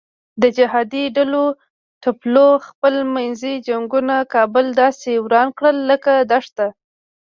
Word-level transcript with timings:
د 0.41 0.43
جهادي 0.57 1.03
ډلو 1.17 1.45
ټپلو 2.03 2.47
خپل 2.67 2.93
منځي 3.15 3.53
جنګونو 3.67 4.17
کابل 4.33 4.65
داسې 4.81 5.11
وران 5.23 5.49
کړ 5.59 5.73
لکه 5.89 6.11
دښته. 6.31 6.67